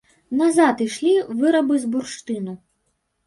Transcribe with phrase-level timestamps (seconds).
[0.37, 2.57] Назад ішлі вырабы з бурштыну.